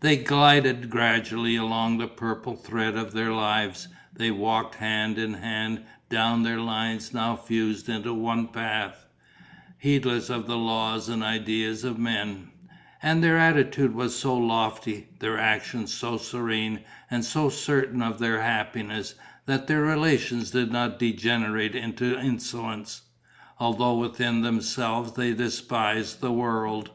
They 0.00 0.16
glided 0.16 0.88
gradually 0.88 1.54
along 1.54 1.98
the 1.98 2.06
purple 2.08 2.56
thread 2.56 2.96
of 2.96 3.12
their 3.12 3.30
lives, 3.30 3.88
they 4.10 4.30
walked 4.30 4.76
hand 4.76 5.18
in 5.18 5.34
hand 5.34 5.82
down 6.08 6.44
their 6.44 6.58
lines 6.62 7.12
now 7.12 7.36
fused 7.36 7.86
into 7.90 8.14
one 8.14 8.48
path, 8.48 9.04
heedless 9.76 10.30
of 10.30 10.46
the 10.46 10.56
laws 10.56 11.10
and 11.10 11.22
ideas 11.22 11.84
of 11.84 11.98
men; 11.98 12.48
and 13.02 13.22
their 13.22 13.36
attitude 13.36 13.94
was 13.94 14.18
so 14.18 14.34
lofty, 14.34 15.08
their 15.18 15.38
action 15.38 15.86
so 15.86 16.16
serene 16.16 16.80
and 17.10 17.22
so 17.26 17.50
certain 17.50 18.00
of 18.00 18.18
their 18.18 18.40
happiness, 18.40 19.14
that 19.44 19.66
their 19.66 19.82
relations 19.82 20.52
did 20.52 20.72
not 20.72 20.98
degenerate 20.98 21.74
into 21.74 22.18
insolence, 22.18 23.02
although 23.58 23.98
within 23.98 24.40
themselves 24.40 25.12
they 25.16 25.34
despised 25.34 26.22
the 26.22 26.32
world. 26.32 26.92